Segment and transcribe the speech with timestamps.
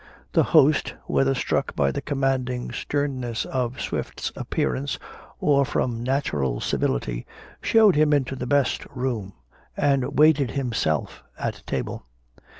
[0.31, 4.97] The host, whether struck by the commanding sternness of Swift's appearance,
[5.39, 7.27] or from natural civility,
[7.61, 9.33] showed him into the best room,
[9.77, 12.07] and waited himself at table.